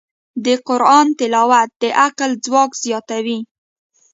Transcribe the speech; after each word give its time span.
د 0.45 0.47
قرآن 0.67 1.07
تلاوت 1.19 1.69
د 1.81 1.83
عقل 2.03 2.31
ځواک 2.45 2.71
زیاتوي. 2.83 3.39